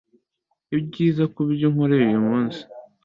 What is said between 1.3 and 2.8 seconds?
ku byo unkoreye uyu munsi